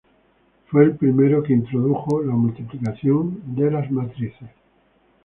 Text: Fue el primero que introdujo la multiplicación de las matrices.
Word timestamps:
Fue 0.65 0.83
el 0.83 0.95
primero 0.95 1.43
que 1.43 1.53
introdujo 1.53 2.23
la 2.23 2.33
multiplicación 2.33 3.39
de 3.53 3.69
las 3.69 3.91
matrices. 3.91 4.49